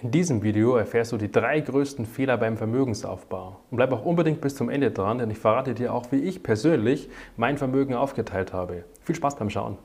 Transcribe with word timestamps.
In 0.00 0.12
diesem 0.12 0.44
Video 0.44 0.76
erfährst 0.76 1.10
du 1.10 1.16
die 1.16 1.32
drei 1.32 1.58
größten 1.58 2.06
Fehler 2.06 2.36
beim 2.36 2.56
Vermögensaufbau. 2.56 3.56
Und 3.68 3.76
bleib 3.78 3.90
auch 3.90 4.04
unbedingt 4.04 4.40
bis 4.40 4.54
zum 4.54 4.70
Ende 4.70 4.92
dran, 4.92 5.18
denn 5.18 5.28
ich 5.28 5.38
verrate 5.38 5.74
dir 5.74 5.92
auch, 5.92 6.12
wie 6.12 6.20
ich 6.20 6.44
persönlich 6.44 7.08
mein 7.36 7.58
Vermögen 7.58 7.94
aufgeteilt 7.94 8.52
habe. 8.52 8.84
Viel 9.02 9.16
Spaß 9.16 9.34
beim 9.34 9.50
Schauen. 9.50 9.76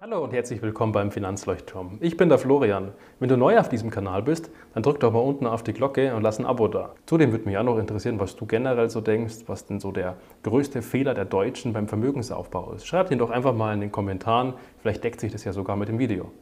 Hallo 0.00 0.24
und 0.24 0.32
herzlich 0.32 0.62
willkommen 0.62 0.90
beim 0.90 1.12
Finanzleuchtturm. 1.12 1.98
Ich 2.00 2.16
bin 2.16 2.28
der 2.28 2.38
Florian. 2.38 2.90
Wenn 3.20 3.28
du 3.28 3.36
neu 3.36 3.56
auf 3.56 3.68
diesem 3.68 3.90
Kanal 3.90 4.24
bist, 4.24 4.50
dann 4.74 4.82
drück 4.82 4.98
doch 4.98 5.12
mal 5.12 5.20
unten 5.20 5.46
auf 5.46 5.62
die 5.62 5.74
Glocke 5.74 6.12
und 6.16 6.22
lass 6.22 6.40
ein 6.40 6.46
Abo 6.46 6.66
da. 6.66 6.96
Zudem 7.06 7.30
würde 7.30 7.44
mich 7.44 7.56
auch 7.56 7.62
noch 7.62 7.78
interessieren, 7.78 8.18
was 8.18 8.34
du 8.34 8.46
generell 8.46 8.90
so 8.90 9.00
denkst, 9.00 9.44
was 9.46 9.64
denn 9.64 9.78
so 9.78 9.92
der 9.92 10.16
größte 10.42 10.82
Fehler 10.82 11.14
der 11.14 11.24
Deutschen 11.24 11.72
beim 11.72 11.86
Vermögensaufbau 11.86 12.72
ist. 12.72 12.84
Schreib 12.84 13.10
den 13.10 13.20
doch 13.20 13.30
einfach 13.30 13.54
mal 13.54 13.72
in 13.74 13.80
den 13.80 13.92
Kommentaren, 13.92 14.54
vielleicht 14.82 15.04
deckt 15.04 15.20
sich 15.20 15.30
das 15.30 15.44
ja 15.44 15.52
sogar 15.52 15.76
mit 15.76 15.88
dem 15.88 16.00
Video. 16.00 16.32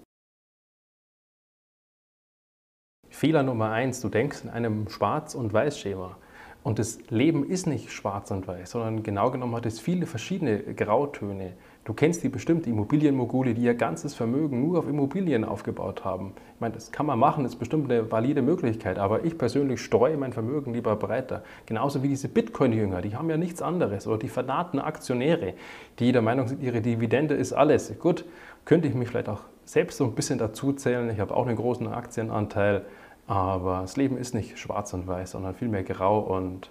Fehler 3.23 3.45
Nummer 3.45 3.71
eins, 3.71 4.01
du 4.01 4.09
denkst 4.09 4.43
in 4.43 4.51
einem 4.51 4.89
Schwarz- 4.89 5.37
und 5.37 5.53
Weiß-Schema. 5.53 6.17
Und 6.65 6.81
das 6.81 6.99
Leben 7.09 7.49
ist 7.49 7.69
nicht 7.69 7.93
schwarz 7.93 8.33
und 8.33 8.49
weiß, 8.49 8.73
sondern 8.73 9.05
genau 9.05 9.31
genommen 9.31 9.55
hat 9.55 9.65
es 9.65 9.79
viele 9.79 10.07
verschiedene 10.07 10.59
Grautöne. 10.59 11.53
Du 11.85 11.95
kennst 11.95 12.25
die 12.25 12.29
bestimmt, 12.29 12.67
die 12.67 12.71
Immobilienmogule, 12.71 13.55
die 13.55 13.63
ihr 13.63 13.75
ganzes 13.75 14.17
Vermögen 14.17 14.67
nur 14.67 14.81
auf 14.81 14.89
Immobilien 14.89 15.45
aufgebaut 15.45 16.05
haben. 16.05 16.33
Ich 16.57 16.61
meine, 16.61 16.75
das 16.75 16.91
kann 16.91 17.07
man 17.07 17.17
machen, 17.21 17.45
ist 17.45 17.61
bestimmt 17.61 17.89
eine 17.93 18.11
valide 18.11 18.43
Möglichkeit, 18.43 18.99
aber 18.99 19.25
ich 19.25 19.39
persönlich 19.39 19.81
streue 19.81 20.17
mein 20.17 20.33
Vermögen 20.33 20.75
lieber 20.75 20.97
breiter. 20.97 21.45
Genauso 21.67 22.03
wie 22.03 22.09
diese 22.09 22.27
Bitcoin-Jünger, 22.27 23.03
die 23.03 23.15
haben 23.15 23.31
ja 23.31 23.37
nichts 23.37 23.63
anderes. 23.63 24.09
Oder 24.09 24.19
die 24.19 24.31
verdaten 24.31 24.81
Aktionäre, 24.81 25.55
die 26.01 26.11
der 26.11 26.23
Meinung 26.23 26.49
sind, 26.49 26.61
ihre 26.61 26.81
Dividende 26.81 27.35
ist 27.35 27.53
alles. 27.53 27.97
Gut, 28.01 28.25
könnte 28.65 28.89
ich 28.89 28.95
mich 28.95 29.11
vielleicht 29.11 29.29
auch 29.29 29.43
selbst 29.65 29.99
so 29.99 30.05
ein 30.05 30.15
bisschen 30.17 30.41
dazu 30.41 30.73
zählen. 30.73 31.09
Ich 31.11 31.21
habe 31.21 31.37
auch 31.37 31.47
einen 31.47 31.57
großen 31.57 31.87
Aktienanteil. 31.87 32.85
Aber 33.33 33.81
das 33.81 33.97
Leben 33.97 34.19
ist 34.19 34.35
nicht 34.35 34.59
schwarz 34.59 34.93
und 34.93 35.07
weiß, 35.07 35.31
sondern 35.31 35.55
vielmehr 35.55 35.85
grau 35.85 36.19
und 36.19 36.71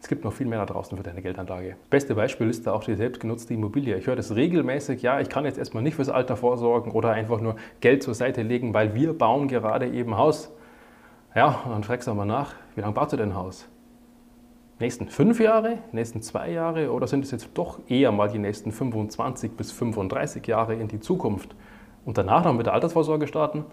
es 0.00 0.08
gibt 0.08 0.24
noch 0.24 0.32
viel 0.32 0.48
mehr 0.48 0.58
da 0.58 0.66
draußen 0.66 0.98
für 0.98 1.04
deine 1.04 1.22
Geldanlage. 1.22 1.76
Beste 1.90 2.16
Beispiel 2.16 2.50
ist 2.50 2.66
da 2.66 2.72
auch 2.72 2.82
die 2.82 2.96
selbstgenutzte 2.96 3.54
Immobilie. 3.54 3.96
Ich 3.96 4.08
höre 4.08 4.16
das 4.16 4.34
regelmäßig, 4.34 5.02
ja, 5.02 5.20
ich 5.20 5.28
kann 5.28 5.44
jetzt 5.44 5.58
erstmal 5.58 5.84
nicht 5.84 5.94
fürs 5.94 6.08
Alter 6.08 6.34
vorsorgen 6.34 6.90
oder 6.90 7.12
einfach 7.12 7.40
nur 7.40 7.54
Geld 7.80 8.02
zur 8.02 8.14
Seite 8.14 8.42
legen, 8.42 8.74
weil 8.74 8.96
wir 8.96 9.16
bauen 9.16 9.46
gerade 9.46 9.86
eben 9.86 10.16
Haus. 10.16 10.52
Ja, 11.36 11.62
und 11.64 11.70
dann 11.70 11.84
fragst 11.84 12.08
du 12.08 12.14
mal 12.14 12.24
nach, 12.24 12.56
wie 12.74 12.80
lange 12.80 12.94
baut 12.94 13.12
ihr 13.12 13.18
denn 13.18 13.36
Haus? 13.36 13.68
Nächsten 14.80 15.06
fünf 15.06 15.38
Jahre, 15.38 15.78
nächsten 15.92 16.20
zwei 16.20 16.50
Jahre 16.50 16.90
oder 16.90 17.06
sind 17.06 17.24
es 17.24 17.30
jetzt 17.30 17.50
doch 17.54 17.78
eher 17.86 18.10
mal 18.10 18.28
die 18.28 18.40
nächsten 18.40 18.72
25 18.72 19.52
bis 19.52 19.70
35 19.70 20.44
Jahre 20.48 20.74
in 20.74 20.88
die 20.88 20.98
Zukunft? 20.98 21.54
Und 22.04 22.18
danach 22.18 22.44
noch 22.44 22.54
mit 22.54 22.66
der 22.66 22.72
Altersvorsorge 22.72 23.28
starten? 23.28 23.66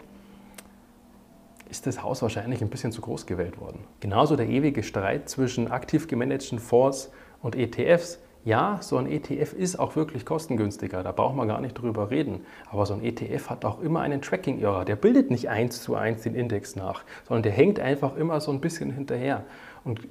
Ist 1.70 1.88
das 1.88 2.04
Haus 2.04 2.22
wahrscheinlich 2.22 2.62
ein 2.62 2.70
bisschen 2.70 2.92
zu 2.92 3.02
groß 3.02 3.26
gewählt 3.26 3.60
worden. 3.60 3.80
Genauso 4.00 4.36
der 4.36 4.48
ewige 4.48 4.84
Streit 4.84 5.30
zwischen 5.30 5.70
aktiv 5.70 6.08
gemanagten 6.08 6.60
Fonds 6.60 7.12
und 7.42 7.56
ETFs. 7.56 8.20
Ja, 8.46 8.80
so 8.82 8.98
ein 8.98 9.06
ETF 9.06 9.54
ist 9.54 9.78
auch 9.78 9.96
wirklich 9.96 10.26
kostengünstiger, 10.26 11.04
da 11.04 11.12
braucht 11.12 11.36
man 11.36 11.48
gar 11.48 11.60
nicht 11.60 11.74
drüber 11.74 12.10
reden. 12.10 12.46
Aber 12.72 12.86
so 12.86 12.94
ein 12.94 13.04
ETF 13.04 13.50
hat 13.50 13.66
auch 13.66 13.82
immer 13.82 14.00
einen 14.00 14.22
Tracking-Error. 14.22 14.86
Der 14.86 14.96
bildet 14.96 15.30
nicht 15.30 15.50
eins 15.50 15.84
zu 15.84 15.96
eins 15.96 16.24
den 16.24 16.36
Index 16.36 16.76
nach, 16.76 17.04
sondern 17.28 17.44
der 17.44 17.52
hängt 17.52 17.80
einfach 17.80 18.16
immer 18.16 18.40
so 18.40 18.52
ein 18.52 18.62
bisschen 18.62 18.92
hinterher. 18.92 19.44
Und 19.84 20.08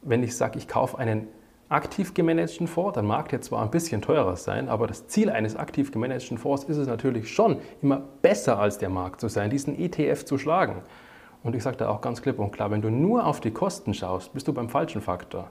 wenn 0.00 0.22
ich 0.22 0.36
sage, 0.36 0.58
ich 0.58 0.68
kaufe 0.68 0.96
einen 0.98 1.28
aktiv 1.72 2.14
gemanagten 2.14 2.66
Fonds, 2.66 2.94
dann 2.94 3.06
mag 3.06 3.28
der 3.28 3.40
zwar 3.40 3.62
ein 3.62 3.70
bisschen 3.70 4.02
teurer 4.02 4.36
sein, 4.36 4.68
aber 4.68 4.86
das 4.86 5.08
Ziel 5.08 5.30
eines 5.30 5.56
aktiv 5.56 5.90
gemanagten 5.92 6.38
Fonds 6.38 6.64
ist 6.64 6.76
es 6.76 6.86
natürlich 6.86 7.32
schon, 7.32 7.58
immer 7.80 8.02
besser 8.22 8.58
als 8.58 8.78
der 8.78 8.90
Markt 8.90 9.20
zu 9.20 9.28
sein, 9.28 9.50
diesen 9.50 9.78
ETF 9.78 10.24
zu 10.24 10.38
schlagen. 10.38 10.82
Und 11.42 11.56
ich 11.56 11.62
sage 11.62 11.76
da 11.76 11.88
auch 11.88 12.00
ganz 12.00 12.22
klipp 12.22 12.38
und 12.38 12.52
klar, 12.52 12.70
wenn 12.70 12.82
du 12.82 12.90
nur 12.90 13.26
auf 13.26 13.40
die 13.40 13.50
Kosten 13.50 13.94
schaust, 13.94 14.32
bist 14.32 14.46
du 14.46 14.52
beim 14.52 14.68
falschen 14.68 15.00
Faktor. 15.00 15.50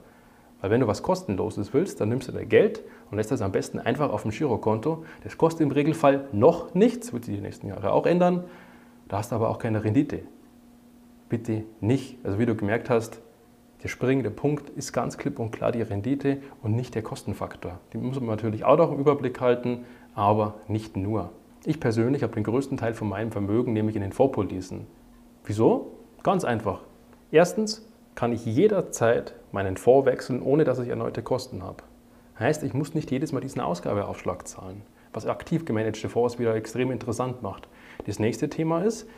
Weil 0.60 0.70
wenn 0.70 0.80
du 0.80 0.86
was 0.86 1.02
kostenloses 1.02 1.74
willst, 1.74 2.00
dann 2.00 2.08
nimmst 2.08 2.28
du 2.28 2.32
dein 2.32 2.48
Geld 2.48 2.82
und 3.10 3.16
lässt 3.16 3.32
das 3.32 3.42
am 3.42 3.50
besten 3.50 3.80
einfach 3.80 4.10
auf 4.10 4.22
dem 4.22 4.30
Girokonto. 4.30 5.04
Das 5.24 5.36
kostet 5.36 5.62
im 5.62 5.72
Regelfall 5.72 6.28
noch 6.32 6.72
nichts, 6.72 7.12
wird 7.12 7.24
sich 7.24 7.34
die 7.34 7.40
nächsten 7.40 7.66
Jahre 7.66 7.92
auch 7.92 8.06
ändern. 8.06 8.44
Da 9.08 9.18
hast 9.18 9.32
du 9.32 9.36
aber 9.36 9.50
auch 9.50 9.58
keine 9.58 9.82
Rendite. 9.82 10.20
Bitte 11.28 11.64
nicht. 11.80 12.16
Also 12.24 12.38
wie 12.38 12.46
du 12.46 12.54
gemerkt 12.54 12.90
hast, 12.90 13.20
der 13.82 13.88
springende 13.88 14.30
Punkt 14.30 14.70
ist 14.70 14.92
ganz 14.92 15.18
klipp 15.18 15.38
und 15.38 15.50
klar 15.50 15.72
die 15.72 15.82
Rendite 15.82 16.38
und 16.62 16.76
nicht 16.76 16.94
der 16.94 17.02
Kostenfaktor. 17.02 17.80
Den 17.92 18.04
muss 18.04 18.20
man 18.20 18.28
natürlich 18.28 18.64
auch 18.64 18.76
noch 18.76 18.92
im 18.92 18.98
Überblick 18.98 19.40
halten, 19.40 19.84
aber 20.14 20.54
nicht 20.68 20.96
nur. 20.96 21.30
Ich 21.64 21.80
persönlich 21.80 22.22
habe 22.22 22.34
den 22.34 22.44
größten 22.44 22.76
Teil 22.76 22.94
von 22.94 23.08
meinem 23.08 23.32
Vermögen 23.32 23.72
nämlich 23.72 23.96
in 23.96 24.02
den 24.02 24.12
Vorpolisen. 24.12 24.86
Wieso? 25.44 25.92
Ganz 26.22 26.44
einfach. 26.44 26.82
Erstens 27.32 27.88
kann 28.14 28.32
ich 28.32 28.44
jederzeit 28.44 29.34
meinen 29.50 29.76
Fonds 29.76 30.06
wechseln, 30.06 30.42
ohne 30.42 30.64
dass 30.64 30.78
ich 30.78 30.88
erneute 30.88 31.22
Kosten 31.22 31.62
habe. 31.62 31.82
Heißt, 32.38 32.62
ich 32.62 32.74
muss 32.74 32.94
nicht 32.94 33.10
jedes 33.10 33.32
Mal 33.32 33.40
diesen 33.40 33.60
Ausgabeaufschlag 33.60 34.46
zahlen, 34.46 34.82
was 35.12 35.26
aktiv 35.26 35.64
gemanagte 35.64 36.08
Fonds 36.08 36.38
wieder 36.38 36.54
extrem 36.54 36.90
interessant 36.90 37.42
macht. 37.42 37.68
Das 38.06 38.18
nächste 38.18 38.48
Thema 38.48 38.82
ist, 38.82 39.08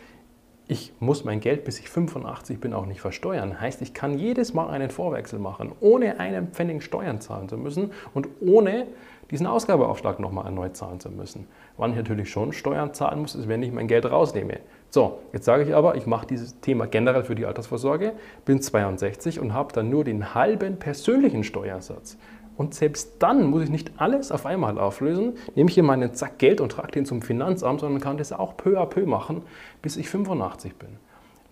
ich 0.67 0.93
muss 0.99 1.25
mein 1.25 1.41
Geld, 1.41 1.65
bis 1.65 1.79
ich 1.79 1.91
85 1.91 2.59
bin, 2.59 2.73
auch 2.73 2.87
nicht 2.87 3.01
versteuern. 3.01 3.61
Heißt, 3.61 3.83
ich 3.83 3.93
kann 3.93 4.19
jedes 4.19 4.55
Mal 4.55 4.71
einen 4.71 4.89
Vorwechsel 4.89 5.39
machen, 5.39 5.73
ohne 5.81 6.19
einen 6.19 6.49
Pfennig 6.49 6.83
Steuern 6.83 7.21
zahlen 7.21 7.49
zu 7.49 7.59
müssen 7.59 7.93
und 8.15 8.29
ohne 8.41 8.87
diesen 9.31 9.47
Ausgabeaufschlag 9.47 10.21
nochmal 10.21 10.47
erneut 10.47 10.77
zahlen 10.77 11.01
zu 11.01 11.11
müssen. 11.11 11.47
Wann 11.77 11.91
ich 11.91 11.97
natürlich 11.97 12.31
schon 12.31 12.53
Steuern 12.53 12.95
zahlen 12.95 13.21
muss, 13.21 13.35
ist, 13.35 13.49
wenn 13.49 13.63
ich 13.63 13.73
mein 13.73 13.89
Geld 13.89 14.07
rausnehme. 14.07 14.61
So, 14.89 15.19
jetzt 15.33 15.45
sage 15.45 15.65
ich 15.65 15.75
aber, 15.75 15.97
ich 15.97 16.07
mache 16.07 16.27
dieses 16.27 16.61
Thema 16.61 16.87
generell 16.87 17.25
für 17.25 17.35
die 17.35 17.47
Altersvorsorge, 17.47 18.13
bin 18.45 18.63
62 18.63 19.41
und 19.41 19.53
habe 19.53 19.73
dann 19.73 19.91
nur 19.91 20.05
den 20.05 20.35
halben 20.35 20.79
persönlichen 20.79 21.45
Steuersatz. 21.45 22.17
Und 22.57 22.75
selbst 22.75 23.17
dann 23.19 23.45
muss 23.45 23.65
ich 23.65 23.71
nicht 23.71 23.93
alles 23.97 24.31
auf 24.31 24.47
einmal 24.47 24.79
auflösen, 24.79 25.35
nehme 25.55 25.69
ich 25.69 25.75
hier 25.75 25.83
meinen 25.83 26.15
Zack 26.15 26.39
Geld 26.39 26.61
und 26.61 26.73
trage 26.73 26.93
den 26.93 27.07
zum 27.07 27.23
Finanzamt, 27.23 27.81
sondern 27.81 28.01
kann 28.01 28.17
das 28.17 28.33
auch 28.33 28.57
peu 28.57 28.79
à 28.79 28.87
peu 28.87 29.07
machen, 29.07 29.43
bis 29.83 29.97
ich 29.97 30.09
85 30.09 30.77
bin. 30.77 30.91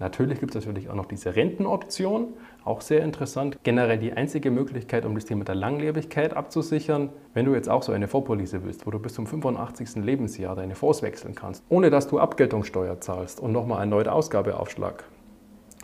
Natürlich 0.02 0.40
gibt 0.40 0.52
es 0.54 0.64
natürlich 0.64 0.90
auch 0.90 0.96
noch 0.96 1.06
diese 1.06 1.36
Rentenoption, 1.36 2.34
auch 2.64 2.80
sehr 2.80 3.04
interessant. 3.04 3.56
Generell 3.62 3.98
die 3.98 4.12
einzige 4.12 4.50
Möglichkeit, 4.50 5.04
um 5.04 5.14
das 5.14 5.26
Thema 5.26 5.44
der 5.44 5.54
Langlebigkeit 5.54 6.34
abzusichern, 6.34 7.10
wenn 7.34 7.44
du 7.46 7.54
jetzt 7.54 7.68
auch 7.68 7.84
so 7.84 7.92
eine 7.92 8.08
Vorpolice 8.08 8.64
willst, 8.64 8.84
wo 8.84 8.90
du 8.90 8.98
bis 8.98 9.14
zum 9.14 9.28
85. 9.28 10.02
Lebensjahr 10.02 10.56
deine 10.56 10.74
Fonds 10.74 11.02
wechseln 11.02 11.36
kannst, 11.36 11.62
ohne 11.68 11.90
dass 11.90 12.08
du 12.08 12.18
Abgeltungssteuer 12.18 13.00
zahlst 13.00 13.38
und 13.38 13.52
nochmal 13.52 13.86
neuen 13.86 14.08
Ausgabeaufschlag. 14.08 15.04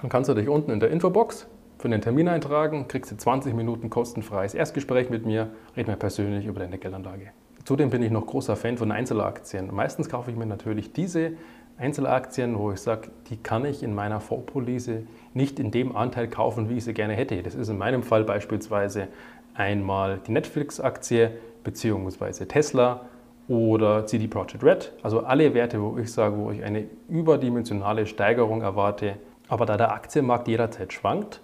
Dann 0.01 0.11
kannst 0.11 0.31
du 0.31 0.35
dich 0.35 0.49
unten 0.49 0.73
in 0.73 0.81
der 0.81 0.91
Infobox 0.91 1.47
für 1.79 1.89
den 1.89 2.01
Termin 2.01 2.29
eintragen, 2.29 2.89
kriegst 2.89 3.13
du 3.13 3.17
20 3.17 3.55
Minuten 3.55 3.89
kostenfreies 3.89 4.55
Erstgespräch 4.55 5.11
mit 5.11 5.25
mir, 5.25 5.51
reden 5.77 5.89
wir 5.89 5.97
persönlich 5.97 6.47
über 6.47 6.61
deine 6.61 6.79
Geldanlage. 6.79 7.31
Zudem 7.65 7.91
bin 7.91 8.03
ich 8.03 8.11
noch 8.11 8.27
großer 8.27 8.57
Fan 8.57 8.79
von 8.79 8.91
Einzelaktien. 8.91 9.73
Meistens 9.73 10.09
kaufe 10.09 10.31
ich 10.31 10.37
mir 10.37 10.47
natürlich 10.47 10.93
diese 10.93 11.33
Einzelaktien, 11.77 12.59
wo 12.59 12.73
ich 12.73 12.81
sage, 12.81 13.11
die 13.31 13.37
kann 13.37 13.65
ich 13.65 13.83
in 13.83 13.95
meiner 13.95 14.21
Vorpolice 14.21 15.03
nicht 15.35 15.61
in 15.61 15.71
dem 15.71 15.95
Anteil 15.95 16.27
kaufen, 16.27 16.69
wie 16.69 16.79
ich 16.79 16.85
sie 16.85 16.95
gerne 16.95 17.15
hätte. 17.15 17.41
Das 17.43 17.55
ist 17.55 17.69
in 17.69 17.79
meinem 17.79 18.03
Fall 18.03 18.25
beispielsweise 18.25 19.07
einmal 19.55 20.19
die 20.27 20.33
Netflix-Aktie 20.33 21.31
bzw. 21.63 22.47
Tesla 22.47 23.03
oder 23.47 24.07
CD 24.07 24.27
Projekt 24.27 24.65
Red. 24.65 24.93
Also 25.03 25.21
alle 25.21 25.55
Werte, 25.55 25.81
wo 25.81 25.97
ich 25.99 26.13
sage, 26.13 26.37
wo 26.37 26.51
ich 26.51 26.65
eine 26.65 26.87
überdimensionale 27.09 28.07
Steigerung 28.07 28.63
erwarte. 28.63 29.15
Aber 29.49 29.65
da 29.65 29.77
der 29.77 29.93
Aktienmarkt 29.93 30.49
jederzeit 30.49 30.93
schwankt, 30.93 31.41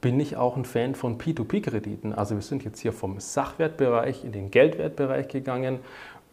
bin 0.00 0.20
ich 0.20 0.36
auch 0.36 0.56
ein 0.56 0.64
Fan 0.64 0.94
von 0.94 1.18
P2P-Krediten. 1.18 2.12
Also 2.12 2.34
wir 2.34 2.42
sind 2.42 2.64
jetzt 2.64 2.80
hier 2.80 2.92
vom 2.92 3.18
Sachwertbereich 3.18 4.24
in 4.24 4.32
den 4.32 4.50
Geldwertbereich 4.50 5.28
gegangen 5.28 5.80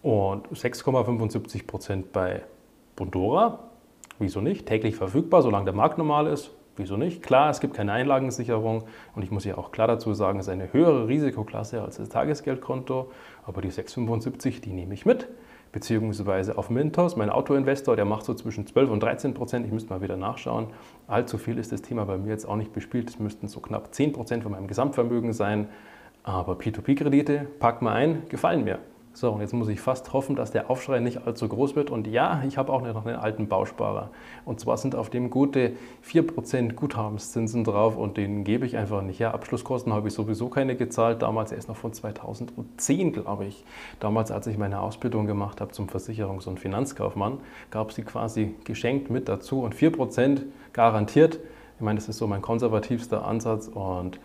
und 0.01 0.47
6,75 0.49 1.65
Prozent 1.65 2.11
bei 2.11 2.43
Bondora, 2.95 3.59
wieso 4.19 4.41
nicht? 4.41 4.65
Täglich 4.65 4.95
verfügbar, 4.95 5.41
solange 5.41 5.65
der 5.65 5.73
Markt 5.73 5.97
normal 5.97 6.27
ist, 6.27 6.51
wieso 6.75 6.97
nicht? 6.97 7.23
Klar, 7.23 7.49
es 7.49 7.59
gibt 7.59 7.73
keine 7.73 7.93
Einlagensicherung 7.93 8.83
und 9.15 9.23
ich 9.23 9.31
muss 9.31 9.45
ja 9.45 9.57
auch 9.57 9.71
klar 9.71 9.87
dazu 9.87 10.13
sagen, 10.13 10.39
es 10.39 10.47
ist 10.47 10.53
eine 10.53 10.73
höhere 10.73 11.07
Risikoklasse 11.07 11.81
als 11.81 11.97
das 11.97 12.09
Tagesgeldkonto, 12.09 13.11
aber 13.45 13.61
die 13.61 13.71
675, 13.71 14.61
die 14.61 14.73
nehme 14.73 14.93
ich 14.93 15.05
mit. 15.05 15.27
Beziehungsweise 15.71 16.57
auf 16.57 16.69
Mintos, 16.69 17.15
mein 17.15 17.29
Autoinvestor, 17.29 17.95
der 17.95 18.05
macht 18.05 18.25
so 18.25 18.33
zwischen 18.33 18.65
12 18.65 18.89
und 18.89 19.03
13 19.03 19.33
Prozent. 19.33 19.65
Ich 19.65 19.71
müsste 19.71 19.89
mal 19.89 20.01
wieder 20.01 20.17
nachschauen. 20.17 20.67
Allzu 21.07 21.37
viel 21.37 21.57
ist 21.57 21.71
das 21.71 21.81
Thema 21.81 22.05
bei 22.05 22.17
mir 22.17 22.29
jetzt 22.29 22.45
auch 22.45 22.55
nicht 22.55 22.73
bespielt. 22.73 23.09
Es 23.09 23.19
müssten 23.19 23.47
so 23.47 23.59
knapp 23.59 23.93
10 23.93 24.13
Prozent 24.13 24.43
von 24.43 24.51
meinem 24.51 24.67
Gesamtvermögen 24.67 25.33
sein. 25.33 25.67
Aber 26.23 26.53
P2P-Kredite, 26.53 27.47
packt 27.59 27.81
mal 27.81 27.93
ein, 27.93 28.23
gefallen 28.29 28.63
mir. 28.63 28.79
So, 29.19 29.31
und 29.31 29.41
jetzt 29.41 29.51
muss 29.51 29.67
ich 29.67 29.81
fast 29.81 30.13
hoffen, 30.13 30.35
dass 30.35 30.51
der 30.51 30.69
Aufschrei 30.69 30.99
nicht 30.99 31.25
allzu 31.25 31.47
groß 31.47 31.75
wird. 31.75 31.89
Und 31.89 32.05
ja, 32.05 32.43
ich 32.47 32.59
habe 32.59 32.71
auch 32.71 32.83
noch 32.83 33.03
einen 33.03 33.15
alten 33.15 33.47
Bausparer. 33.47 34.11
Und 34.45 34.59
zwar 34.59 34.77
sind 34.77 34.93
auf 34.93 35.09
dem 35.09 35.31
gute 35.31 35.71
4% 36.07 36.73
Guthabenszinsen 36.73 37.63
drauf 37.63 37.97
und 37.97 38.17
den 38.17 38.43
gebe 38.43 38.67
ich 38.67 38.77
einfach 38.77 39.01
nicht 39.01 39.19
her. 39.19 39.33
Abschlusskosten 39.33 39.91
habe 39.91 40.09
ich 40.09 40.13
sowieso 40.13 40.49
keine 40.49 40.75
gezahlt. 40.75 41.23
Damals 41.23 41.51
erst 41.51 41.67
noch 41.67 41.77
von 41.77 41.93
2010, 41.93 43.11
glaube 43.11 43.45
ich. 43.45 43.65
Damals, 43.99 44.29
als 44.29 44.45
ich 44.45 44.59
meine 44.59 44.81
Ausbildung 44.81 45.25
gemacht 45.25 45.61
habe 45.61 45.71
zum 45.71 45.87
Versicherungs- 45.87 46.47
und 46.47 46.59
Finanzkaufmann, 46.59 47.39
gab 47.71 47.89
es 47.89 47.95
die 47.95 48.03
quasi 48.03 48.53
geschenkt 48.65 49.09
mit 49.09 49.27
dazu. 49.27 49.61
Und 49.61 49.73
4% 49.73 50.43
garantiert. 50.73 51.39
Ich 51.77 51.81
meine, 51.81 51.97
das 51.97 52.07
ist 52.07 52.19
so 52.19 52.27
mein 52.27 52.43
konservativster 52.43 53.25
Ansatz 53.25 53.67
und 53.67 54.19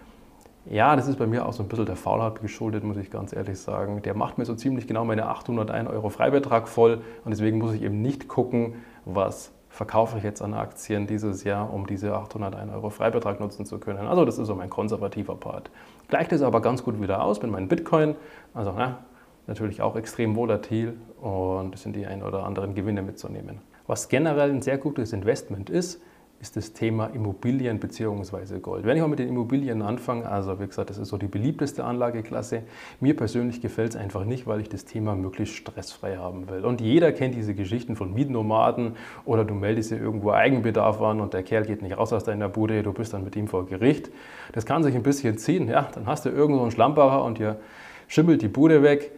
ja, 0.70 0.94
das 0.96 1.08
ist 1.08 1.18
bei 1.18 1.26
mir 1.26 1.46
auch 1.46 1.52
so 1.52 1.62
ein 1.62 1.68
bisschen 1.68 1.86
der 1.86 1.96
Faulheit 1.96 2.40
geschuldet, 2.40 2.84
muss 2.84 2.96
ich 2.96 3.10
ganz 3.10 3.32
ehrlich 3.32 3.58
sagen. 3.58 4.02
Der 4.02 4.14
macht 4.14 4.38
mir 4.38 4.44
so 4.44 4.54
ziemlich 4.54 4.86
genau 4.86 5.04
meine 5.04 5.26
801 5.26 5.90
Euro 5.90 6.08
Freibetrag 6.08 6.68
voll 6.68 7.00
und 7.24 7.30
deswegen 7.30 7.58
muss 7.58 7.74
ich 7.74 7.82
eben 7.82 8.00
nicht 8.00 8.28
gucken, 8.28 8.74
was 9.04 9.52
verkaufe 9.68 10.18
ich 10.18 10.24
jetzt 10.24 10.42
an 10.42 10.54
Aktien 10.54 11.06
dieses 11.06 11.44
Jahr, 11.44 11.72
um 11.72 11.86
diese 11.86 12.14
801 12.14 12.72
Euro 12.72 12.90
Freibetrag 12.90 13.40
nutzen 13.40 13.64
zu 13.64 13.78
können. 13.78 14.06
Also 14.06 14.24
das 14.24 14.38
ist 14.38 14.46
so 14.46 14.54
mein 14.54 14.70
konservativer 14.70 15.34
Part. 15.34 15.70
Gleicht 16.08 16.32
es 16.32 16.42
aber 16.42 16.60
ganz 16.60 16.84
gut 16.84 17.00
wieder 17.00 17.24
aus 17.24 17.42
mit 17.42 17.50
meinem 17.50 17.68
Bitcoin. 17.68 18.14
Also 18.54 18.74
na, 18.76 18.98
natürlich 19.46 19.80
auch 19.82 19.96
extrem 19.96 20.36
volatil 20.36 20.94
und 21.20 21.74
es 21.74 21.82
sind 21.82 21.96
die 21.96 22.06
ein 22.06 22.22
oder 22.22 22.44
anderen 22.44 22.74
Gewinne 22.74 23.02
mitzunehmen. 23.02 23.60
Was 23.86 24.08
generell 24.08 24.50
ein 24.50 24.62
sehr 24.62 24.78
gutes 24.78 25.12
Investment 25.12 25.70
ist, 25.70 26.00
ist 26.42 26.56
das 26.56 26.72
Thema 26.72 27.06
Immobilien 27.06 27.78
bzw. 27.78 28.58
Gold. 28.58 28.84
Wenn 28.84 28.96
ich 28.96 29.00
mal 29.00 29.08
mit 29.08 29.20
den 29.20 29.28
Immobilien 29.28 29.80
anfange, 29.80 30.28
also 30.28 30.58
wie 30.58 30.66
gesagt, 30.66 30.90
das 30.90 30.98
ist 30.98 31.08
so 31.08 31.16
die 31.16 31.28
beliebteste 31.28 31.84
Anlageklasse. 31.84 32.64
Mir 32.98 33.14
persönlich 33.16 33.60
gefällt 33.60 33.90
es 33.90 33.96
einfach 33.96 34.24
nicht, 34.24 34.48
weil 34.48 34.60
ich 34.60 34.68
das 34.68 34.84
Thema 34.84 35.14
möglichst 35.14 35.54
stressfrei 35.54 36.16
haben 36.16 36.50
will. 36.50 36.64
Und 36.64 36.80
jeder 36.80 37.12
kennt 37.12 37.36
diese 37.36 37.54
Geschichten 37.54 37.94
von 37.94 38.12
Mietnomaden 38.12 38.96
oder 39.24 39.44
du 39.44 39.54
meldest 39.54 39.92
dir 39.92 39.98
irgendwo 39.98 40.32
Eigenbedarf 40.32 41.00
an 41.00 41.20
und 41.20 41.32
der 41.32 41.44
Kerl 41.44 41.64
geht 41.64 41.80
nicht 41.80 41.96
raus 41.96 42.12
aus 42.12 42.24
deiner 42.24 42.48
Bude, 42.48 42.82
du 42.82 42.92
bist 42.92 43.14
dann 43.14 43.22
mit 43.22 43.36
ihm 43.36 43.46
vor 43.46 43.66
Gericht. 43.66 44.10
Das 44.52 44.66
kann 44.66 44.82
sich 44.82 44.96
ein 44.96 45.04
bisschen 45.04 45.38
ziehen. 45.38 45.68
Ja, 45.68 45.88
dann 45.94 46.06
hast 46.06 46.24
du 46.24 46.30
irgendwo 46.30 46.62
einen 46.62 46.72
Schlamperer 46.72 47.22
und 47.22 47.38
dir 47.38 47.60
schimmelt 48.08 48.42
die 48.42 48.48
Bude 48.48 48.82
weg 48.82 49.12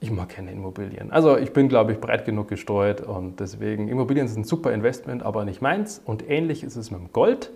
ich 0.00 0.10
mag 0.10 0.28
keine 0.28 0.52
Immobilien. 0.52 1.10
Also 1.10 1.36
ich 1.36 1.52
bin, 1.52 1.68
glaube 1.68 1.92
ich, 1.92 2.00
breit 2.00 2.24
genug 2.24 2.48
gestreut 2.48 3.00
und 3.00 3.40
deswegen, 3.40 3.88
Immobilien 3.88 4.28
sind 4.28 4.42
ein 4.42 4.44
super 4.44 4.72
Investment, 4.72 5.22
aber 5.22 5.44
nicht 5.44 5.62
meins. 5.62 6.00
Und 6.04 6.28
ähnlich 6.28 6.62
ist 6.62 6.76
es 6.76 6.90
mit 6.90 7.00
dem 7.00 7.12
Gold. 7.12 7.50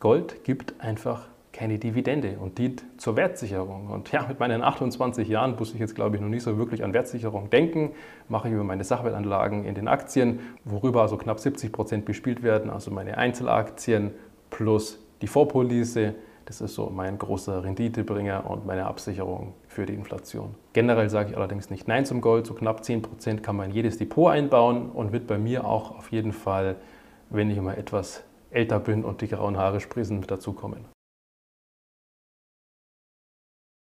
Gold 0.00 0.44
gibt 0.44 0.74
einfach 0.80 1.28
keine 1.52 1.78
Dividende 1.78 2.36
und 2.38 2.58
dient 2.58 2.84
zur 2.98 3.16
Wertsicherung. 3.16 3.88
Und 3.88 4.12
ja, 4.12 4.26
mit 4.28 4.38
meinen 4.38 4.62
28 4.62 5.26
Jahren 5.28 5.56
muss 5.58 5.74
ich 5.74 5.80
jetzt, 5.80 5.94
glaube 5.94 6.14
ich, 6.14 6.22
noch 6.22 6.28
nicht 6.28 6.42
so 6.44 6.56
wirklich 6.56 6.84
an 6.84 6.92
Wertsicherung 6.92 7.50
denken. 7.50 7.92
Mache 8.28 8.48
ich 8.48 8.54
über 8.54 8.64
meine 8.64 8.84
Sachwertanlagen 8.84 9.64
in 9.64 9.74
den 9.74 9.88
Aktien, 9.88 10.40
worüber 10.64 11.02
also 11.02 11.16
knapp 11.16 11.40
70 11.40 11.72
Prozent 11.72 12.04
bespielt 12.04 12.42
werden, 12.42 12.70
also 12.70 12.90
meine 12.90 13.18
Einzelaktien 13.18 14.12
plus 14.50 15.00
die 15.20 15.26
Vorpolice 15.26 16.14
das 16.48 16.62
ist 16.62 16.76
so 16.76 16.88
mein 16.88 17.18
großer 17.18 17.62
Renditebringer 17.62 18.48
und 18.48 18.64
meine 18.64 18.86
Absicherung 18.86 19.52
für 19.68 19.84
die 19.84 19.92
Inflation. 19.92 20.54
Generell 20.72 21.10
sage 21.10 21.30
ich 21.30 21.36
allerdings 21.36 21.68
nicht 21.68 21.86
Nein 21.86 22.06
zum 22.06 22.22
Gold. 22.22 22.46
So 22.46 22.54
knapp 22.54 22.80
10% 22.80 23.42
kann 23.42 23.54
man 23.54 23.68
in 23.68 23.74
jedes 23.74 23.98
Depot 23.98 24.32
einbauen 24.32 24.90
und 24.90 25.12
wird 25.12 25.26
bei 25.26 25.36
mir 25.36 25.66
auch 25.66 25.98
auf 25.98 26.10
jeden 26.10 26.32
Fall, 26.32 26.76
wenn 27.28 27.50
ich 27.50 27.60
mal 27.60 27.76
etwas 27.76 28.24
älter 28.50 28.80
bin 28.80 29.04
und 29.04 29.20
die 29.20 29.28
grauen 29.28 29.58
Haare 29.58 29.78
sprießen, 29.78 30.18
mit 30.18 30.30
dazukommen. 30.30 30.86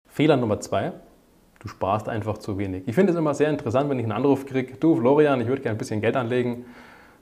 Fehler 0.06 0.36
Nummer 0.36 0.60
zwei, 0.60 0.92
du 1.60 1.68
sparst 1.68 2.10
einfach 2.10 2.36
zu 2.36 2.58
wenig. 2.58 2.86
Ich 2.86 2.94
finde 2.94 3.12
es 3.12 3.18
immer 3.18 3.32
sehr 3.32 3.48
interessant, 3.48 3.88
wenn 3.88 3.98
ich 3.98 4.04
einen 4.04 4.12
Anruf 4.12 4.44
kriege, 4.44 4.76
du 4.76 4.96
Florian, 4.96 5.40
ich 5.40 5.46
würde 5.46 5.62
gerne 5.62 5.76
ein 5.76 5.78
bisschen 5.78 6.02
Geld 6.02 6.14
anlegen. 6.14 6.66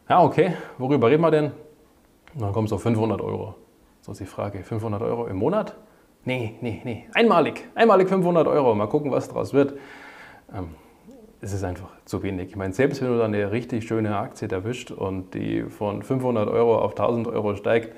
Ja, 0.08 0.20
okay, 0.20 0.54
worüber 0.78 1.08
reden 1.08 1.22
wir 1.22 1.30
denn? 1.30 1.52
Und 2.34 2.42
dann 2.42 2.52
kommen 2.52 2.66
so 2.66 2.76
500 2.76 3.20
Euro. 3.20 3.54
So 4.08 4.12
ist 4.12 4.20
die 4.20 4.24
Frage, 4.24 4.64
500 4.64 5.02
Euro 5.02 5.26
im 5.26 5.36
Monat? 5.36 5.76
Nee, 6.24 6.54
nee, 6.62 6.80
nee, 6.82 7.04
einmalig, 7.12 7.68
einmalig 7.74 8.08
500 8.08 8.48
Euro, 8.48 8.74
mal 8.74 8.86
gucken, 8.86 9.10
was 9.10 9.28
daraus 9.28 9.52
wird. 9.52 9.74
Ähm, 10.50 10.68
es 11.42 11.52
ist 11.52 11.62
einfach 11.62 11.90
zu 12.06 12.22
wenig. 12.22 12.48
Ich 12.48 12.56
meine, 12.56 12.72
selbst 12.72 13.02
wenn 13.02 13.08
du 13.08 13.18
dann 13.18 13.34
eine 13.34 13.52
richtig 13.52 13.86
schöne 13.86 14.16
Aktie 14.16 14.48
erwischt 14.48 14.92
und 14.92 15.34
die 15.34 15.64
von 15.64 16.02
500 16.02 16.48
Euro 16.48 16.78
auf 16.78 16.92
1000 16.92 17.26
Euro 17.26 17.54
steigt, 17.54 17.94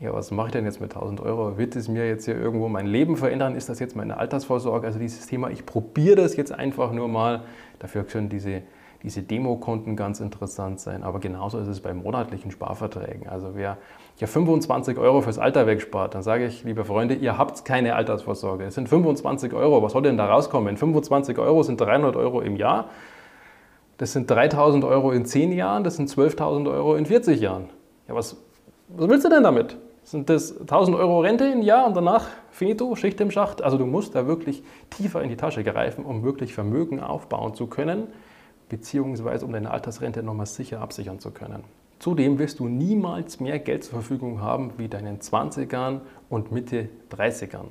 ja, 0.00 0.12
was 0.12 0.32
mache 0.32 0.48
ich 0.48 0.52
denn 0.54 0.64
jetzt 0.64 0.80
mit 0.80 0.92
1000 0.92 1.20
Euro? 1.20 1.56
Wird 1.56 1.76
es 1.76 1.86
mir 1.86 2.08
jetzt 2.08 2.24
hier 2.24 2.34
irgendwo 2.36 2.66
mein 2.66 2.88
Leben 2.88 3.16
verändern? 3.16 3.54
Ist 3.54 3.68
das 3.68 3.78
jetzt 3.78 3.94
meine 3.94 4.16
Altersvorsorge? 4.16 4.88
Also 4.88 4.98
dieses 4.98 5.28
Thema, 5.28 5.50
ich 5.50 5.64
probiere 5.64 6.16
das 6.16 6.34
jetzt 6.34 6.50
einfach 6.50 6.90
nur 6.90 7.06
mal. 7.06 7.44
Dafür 7.78 8.02
können 8.02 8.28
diese 8.28 8.62
diese 9.02 9.22
Demokonten 9.22 9.96
ganz 9.96 10.20
interessant 10.20 10.80
sein. 10.80 11.02
Aber 11.02 11.20
genauso 11.20 11.58
ist 11.58 11.68
es 11.68 11.80
bei 11.80 11.92
monatlichen 11.92 12.50
Sparverträgen. 12.50 13.28
Also 13.28 13.54
wer 13.54 13.78
ja 14.18 14.26
25 14.26 14.98
Euro 14.98 15.20
fürs 15.20 15.38
Alter 15.38 15.66
wegspart, 15.66 16.14
dann 16.14 16.22
sage 16.22 16.46
ich, 16.46 16.64
liebe 16.64 16.84
Freunde, 16.84 17.14
ihr 17.14 17.38
habt 17.38 17.64
keine 17.64 17.94
Altersvorsorge. 17.94 18.64
Es 18.64 18.74
sind 18.74 18.88
25 18.88 19.52
Euro. 19.52 19.82
Was 19.82 19.92
soll 19.92 20.02
denn 20.02 20.16
da 20.16 20.26
rauskommen? 20.26 20.76
25 20.76 21.38
Euro 21.38 21.62
sind 21.62 21.80
300 21.80 22.16
Euro 22.16 22.40
im 22.40 22.56
Jahr. 22.56 22.90
Das 23.98 24.12
sind 24.12 24.30
3000 24.30 24.84
Euro 24.84 25.12
in 25.12 25.24
10 25.24 25.52
Jahren. 25.52 25.84
Das 25.84 25.96
sind 25.96 26.08
12.000 26.08 26.70
Euro 26.70 26.94
in 26.94 27.06
40 27.06 27.40
Jahren. 27.40 27.68
Ja, 28.08 28.14
was, 28.14 28.36
was 28.88 29.08
willst 29.08 29.24
du 29.24 29.30
denn 29.30 29.42
damit? 29.42 29.76
Sind 30.04 30.28
das 30.28 30.60
1000 30.60 30.96
Euro 30.96 31.20
Rente 31.20 31.44
im 31.44 31.62
Jahr 31.62 31.86
und 31.86 31.96
danach 31.96 32.26
finito, 32.50 32.94
Schicht 32.96 33.20
im 33.20 33.30
Schacht? 33.30 33.62
Also 33.62 33.78
du 33.78 33.86
musst 33.86 34.14
da 34.14 34.26
wirklich 34.26 34.62
tiefer 34.90 35.22
in 35.22 35.28
die 35.28 35.36
Tasche 35.36 35.62
greifen, 35.62 36.04
um 36.04 36.24
wirklich 36.24 36.54
Vermögen 36.54 37.00
aufbauen 37.00 37.54
zu 37.54 37.66
können 37.66 38.08
beziehungsweise 38.72 39.44
um 39.44 39.52
deine 39.52 39.70
Altersrente 39.70 40.22
nochmal 40.22 40.46
sicher 40.46 40.80
absichern 40.80 41.20
zu 41.20 41.30
können. 41.30 41.62
Zudem 42.02 42.40
wirst 42.40 42.58
du 42.58 42.66
niemals 42.66 43.38
mehr 43.38 43.60
Geld 43.60 43.84
zur 43.84 43.92
Verfügung 43.92 44.40
haben 44.40 44.72
wie 44.76 44.88
deinen 44.88 45.20
20ern 45.20 46.00
und 46.28 46.50
Mitte 46.50 46.88
30ern. 47.16 47.66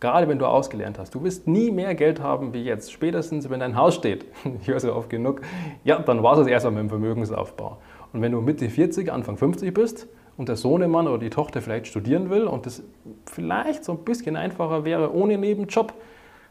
Gerade 0.00 0.26
wenn 0.26 0.40
du 0.40 0.46
ausgelernt 0.46 0.98
hast. 0.98 1.14
Du 1.14 1.22
wirst 1.22 1.46
nie 1.46 1.70
mehr 1.70 1.94
Geld 1.94 2.20
haben 2.20 2.52
wie 2.52 2.64
jetzt. 2.64 2.90
Spätestens, 2.90 3.48
wenn 3.48 3.60
dein 3.60 3.76
Haus 3.76 3.94
steht. 3.94 4.24
Ich 4.60 4.66
höre 4.66 4.80
so 4.80 4.92
oft 4.92 5.08
genug. 5.08 5.40
Ja, 5.84 6.00
dann 6.00 6.24
war 6.24 6.36
es 6.36 6.48
erstmal 6.48 6.72
mit 6.72 6.82
dem 6.82 6.88
Vermögensaufbau. 6.88 7.78
Und 8.12 8.22
wenn 8.22 8.32
du 8.32 8.40
Mitte 8.40 8.68
40, 8.68 9.12
Anfang 9.12 9.36
50 9.36 9.72
bist 9.72 10.08
und 10.36 10.48
der 10.48 10.56
Sohnemann 10.56 11.06
oder 11.06 11.18
die 11.18 11.30
Tochter 11.30 11.62
vielleicht 11.62 11.86
studieren 11.86 12.28
will 12.28 12.48
und 12.48 12.66
das 12.66 12.82
vielleicht 13.26 13.84
so 13.84 13.92
ein 13.92 13.98
bisschen 13.98 14.34
einfacher 14.34 14.84
wäre 14.84 15.14
ohne 15.14 15.38
Nebenjob, 15.38 15.94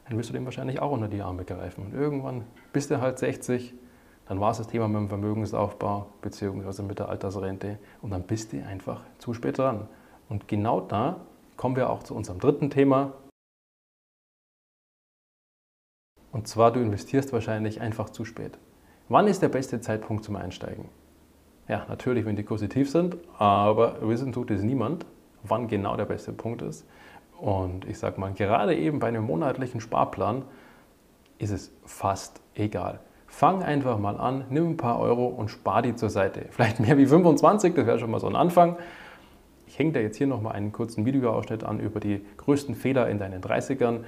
dann 0.07 0.17
wirst 0.17 0.29
du 0.29 0.33
dem 0.33 0.45
wahrscheinlich 0.45 0.81
auch 0.81 0.91
unter 0.91 1.09
die 1.09 1.21
Arme 1.21 1.43
greifen. 1.43 1.87
Und 1.87 1.93
irgendwann 1.93 2.45
bist 2.71 2.91
du 2.91 3.01
halt 3.01 3.19
60, 3.19 3.73
dann 4.27 4.39
war 4.39 4.51
es 4.51 4.57
das 4.57 4.67
Thema 4.67 4.87
mit 4.87 4.97
dem 4.97 5.09
Vermögensaufbau 5.09 6.07
bzw. 6.21 6.81
mit 6.83 6.99
der 6.99 7.09
Altersrente 7.09 7.77
und 8.01 8.11
dann 8.11 8.23
bist 8.23 8.53
du 8.53 8.65
einfach 8.65 9.01
zu 9.19 9.33
spät 9.33 9.57
dran. 9.57 9.87
Und 10.29 10.47
genau 10.47 10.81
da 10.81 11.21
kommen 11.57 11.75
wir 11.75 11.89
auch 11.89 12.03
zu 12.03 12.15
unserem 12.15 12.39
dritten 12.39 12.69
Thema. 12.69 13.13
Und 16.31 16.47
zwar, 16.47 16.71
du 16.71 16.81
investierst 16.81 17.31
wahrscheinlich 17.31 17.79
einfach 17.81 18.09
zu 18.09 18.25
spät. 18.25 18.57
Wann 19.07 19.27
ist 19.27 19.41
der 19.41 19.49
beste 19.49 19.79
Zeitpunkt 19.79 20.23
zum 20.23 20.35
Einsteigen? 20.35 20.89
Ja, 21.67 21.85
natürlich, 21.87 22.25
wenn 22.25 22.35
die 22.35 22.43
Kurse 22.43 22.67
tief 22.67 22.89
sind, 22.91 23.17
aber 23.37 24.07
wissen 24.07 24.33
tut 24.33 24.51
es 24.51 24.61
niemand, 24.61 25.05
wann 25.43 25.67
genau 25.67 25.95
der 25.95 26.05
beste 26.05 26.33
Punkt 26.33 26.61
ist. 26.61 26.85
Und 27.39 27.85
ich 27.85 27.97
sage 27.99 28.19
mal, 28.19 28.33
gerade 28.33 28.75
eben 28.75 28.99
bei 28.99 29.07
einem 29.07 29.23
monatlichen 29.23 29.81
Sparplan 29.81 30.43
ist 31.37 31.51
es 31.51 31.71
fast 31.85 32.41
egal. 32.53 32.99
Fang 33.35 33.63
einfach 33.63 33.99
mal 33.99 34.15
an, 34.15 34.45
nimm 34.49 34.69
ein 34.69 34.77
paar 34.77 34.97
Euro 34.97 35.25
und 35.25 35.49
spar 35.49 35.81
die 35.81 35.93
zur 35.93 36.09
Seite. 36.09 36.45
Vielleicht 36.51 36.79
mehr 36.79 36.97
wie 36.97 37.05
25, 37.05 37.73
das 37.73 37.85
wäre 37.85 37.99
schon 37.99 38.09
mal 38.09 38.21
so 38.21 38.27
ein 38.27 38.35
Anfang. 38.37 38.77
Ich 39.67 39.77
hänge 39.77 39.91
da 39.91 39.99
jetzt 39.99 40.15
hier 40.15 40.27
nochmal 40.27 40.53
einen 40.53 40.71
kurzen 40.71 41.05
Videoausschnitt 41.05 41.65
an 41.65 41.81
über 41.81 41.99
die 41.99 42.25
größten 42.37 42.75
Fehler 42.75 43.09
in 43.09 43.19
deinen 43.19 43.41
30ern. 43.41 44.05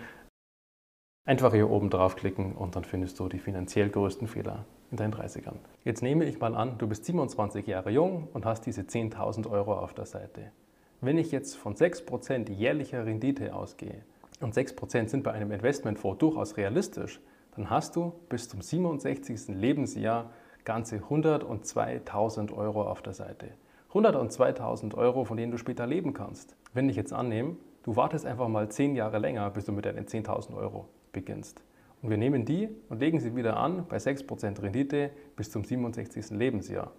Einfach 1.25 1.51
hier 1.53 1.69
oben 1.69 1.89
draufklicken 1.89 2.53
und 2.53 2.77
dann 2.77 2.85
findest 2.85 3.19
du 3.19 3.27
die 3.27 3.39
finanziell 3.39 3.89
größten 3.89 4.29
Fehler 4.29 4.63
in 4.91 4.95
deinen 4.95 5.13
30ern. 5.13 5.55
Jetzt 5.83 6.01
nehme 6.01 6.23
ich 6.23 6.39
mal 6.39 6.55
an, 6.55 6.77
du 6.77 6.87
bist 6.87 7.03
27 7.03 7.67
Jahre 7.67 7.89
jung 7.89 8.29
und 8.31 8.45
hast 8.45 8.61
diese 8.61 8.83
10.000 8.83 9.51
Euro 9.51 9.73
auf 9.73 9.93
der 9.93 10.05
Seite. 10.05 10.53
Wenn 11.01 11.17
ich 11.17 11.33
jetzt 11.33 11.57
von 11.57 11.75
6% 11.75 12.49
jährlicher 12.49 13.05
Rendite 13.05 13.53
ausgehe 13.53 14.05
und 14.39 14.55
6% 14.55 15.09
sind 15.09 15.23
bei 15.23 15.33
einem 15.33 15.51
Investmentfonds 15.51 16.19
durchaus 16.19 16.55
realistisch, 16.55 17.19
dann 17.57 17.69
hast 17.71 17.95
du 17.95 18.13
bis 18.29 18.47
zum 18.47 18.61
67. 18.61 19.47
Lebensjahr 19.49 20.29
ganze 20.63 20.97
102.000 20.97 22.53
Euro 22.53 22.83
auf 22.83 23.01
der 23.01 23.13
Seite. 23.13 23.49
102.000 23.93 24.95
Euro, 24.95 25.25
von 25.25 25.37
denen 25.37 25.51
du 25.51 25.57
später 25.57 25.87
leben 25.87 26.13
kannst. 26.13 26.55
Wenn 26.73 26.87
ich 26.87 26.95
jetzt 26.95 27.13
annehme, 27.13 27.55
du 27.83 27.95
wartest 27.95 28.25
einfach 28.27 28.47
mal 28.47 28.69
10 28.69 28.95
Jahre 28.95 29.17
länger, 29.17 29.49
bis 29.49 29.65
du 29.65 29.71
mit 29.71 29.85
deinen 29.85 30.05
10.000 30.05 30.55
Euro 30.55 30.87
beginnst. 31.13 31.63
Und 32.03 32.11
wir 32.11 32.17
nehmen 32.17 32.45
die 32.45 32.69
und 32.89 32.99
legen 32.99 33.19
sie 33.19 33.35
wieder 33.35 33.57
an 33.57 33.85
bei 33.89 33.97
6% 33.97 34.61
Rendite 34.61 35.09
bis 35.35 35.49
zum 35.49 35.63
67. 35.63 36.29
Lebensjahr. 36.29 36.91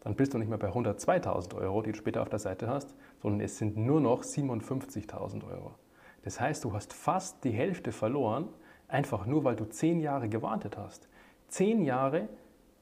Dann 0.00 0.16
bist 0.16 0.34
du 0.34 0.38
nicht 0.38 0.48
mehr 0.48 0.58
bei 0.58 0.68
102.000 0.68 1.56
Euro, 1.56 1.80
die 1.80 1.92
du 1.92 1.96
später 1.96 2.20
auf 2.20 2.28
der 2.28 2.38
Seite 2.40 2.68
hast, 2.68 2.94
sondern 3.22 3.40
es 3.40 3.56
sind 3.56 3.78
nur 3.78 4.02
noch 4.02 4.22
57.000 4.22 5.48
Euro. 5.50 5.76
Das 6.24 6.40
heißt, 6.40 6.62
du 6.64 6.74
hast 6.74 6.92
fast 6.92 7.42
die 7.44 7.52
Hälfte 7.52 7.90
verloren, 7.90 8.48
Einfach 8.88 9.26
nur, 9.26 9.44
weil 9.44 9.56
du 9.56 9.64
zehn 9.64 10.00
Jahre 10.00 10.28
gewartet 10.28 10.76
hast. 10.76 11.08
Zehn 11.48 11.84
Jahre 11.84 12.28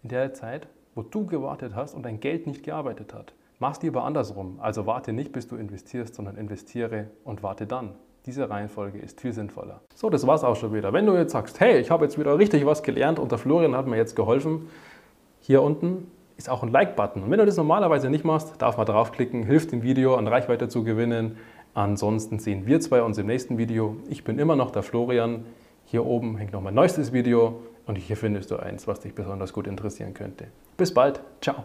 in 0.02 0.08
der 0.08 0.34
Zeit, 0.34 0.66
wo 0.94 1.02
du 1.02 1.26
gewartet 1.26 1.74
hast 1.74 1.94
und 1.94 2.02
dein 2.02 2.20
Geld 2.20 2.46
nicht 2.46 2.62
gearbeitet 2.62 3.14
hat. 3.14 3.34
Mach's 3.58 3.80
lieber 3.82 4.04
andersrum. 4.04 4.58
Also 4.60 4.86
warte 4.86 5.12
nicht, 5.12 5.32
bis 5.32 5.46
du 5.46 5.56
investierst, 5.56 6.14
sondern 6.14 6.36
investiere 6.36 7.08
und 7.24 7.42
warte 7.42 7.66
dann. 7.66 7.90
Diese 8.26 8.48
Reihenfolge 8.48 8.98
ist 8.98 9.20
viel 9.20 9.32
sinnvoller. 9.32 9.80
So, 9.94 10.10
das 10.10 10.26
war's 10.26 10.44
auch 10.44 10.56
schon 10.56 10.72
wieder. 10.72 10.92
Wenn 10.92 11.06
du 11.06 11.14
jetzt 11.14 11.32
sagst, 11.32 11.60
hey, 11.60 11.78
ich 11.78 11.90
habe 11.90 12.04
jetzt 12.04 12.18
wieder 12.18 12.38
richtig 12.38 12.66
was 12.66 12.82
gelernt 12.82 13.18
und 13.18 13.30
der 13.30 13.38
Florian 13.38 13.76
hat 13.76 13.86
mir 13.86 13.96
jetzt 13.96 14.14
geholfen, 14.14 14.68
hier 15.40 15.62
unten 15.62 16.08
ist 16.36 16.48
auch 16.48 16.62
ein 16.62 16.70
Like-Button. 16.70 17.24
Und 17.24 17.30
wenn 17.30 17.38
du 17.38 17.46
das 17.46 17.56
normalerweise 17.56 18.10
nicht 18.10 18.24
machst, 18.24 18.60
darf 18.60 18.76
man 18.76 18.86
draufklicken, 18.86 19.44
hilft 19.44 19.72
dem 19.72 19.82
Video 19.82 20.14
an 20.14 20.28
Reichweite 20.28 20.68
zu 20.68 20.84
gewinnen. 20.84 21.36
Ansonsten 21.74 22.38
sehen 22.38 22.66
wir 22.66 22.80
zwei 22.80 23.02
uns 23.02 23.18
im 23.18 23.26
nächsten 23.26 23.58
Video. 23.58 23.96
Ich 24.08 24.24
bin 24.24 24.38
immer 24.38 24.56
noch 24.56 24.70
der 24.70 24.82
Florian. 24.82 25.44
Hier 25.92 26.06
oben 26.06 26.38
hängt 26.38 26.54
noch 26.54 26.62
mein 26.62 26.72
neuestes 26.72 27.12
Video 27.12 27.60
und 27.84 27.96
hier 27.96 28.16
findest 28.16 28.50
du 28.50 28.56
eins, 28.56 28.86
was 28.86 29.00
dich 29.00 29.14
besonders 29.14 29.52
gut 29.52 29.66
interessieren 29.66 30.14
könnte. 30.14 30.46
Bis 30.78 30.94
bald. 30.94 31.20
Ciao. 31.42 31.64